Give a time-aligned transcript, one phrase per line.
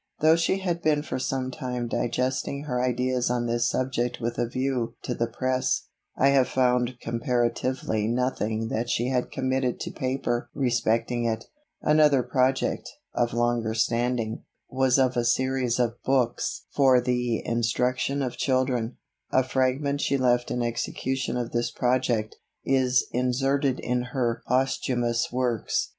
[0.19, 4.47] Though she had been for some time digesting her ideas on this subject with a
[4.49, 10.49] view to the press, I have found comparatively nothing that she had committed to paper
[10.55, 11.45] respecting it.
[11.83, 18.37] Another project, of longer standing, was of a series of books for the instruction of
[18.37, 18.97] children.
[19.31, 25.89] A fragment she left in execution of this project, is inserted in her Posthumous Works.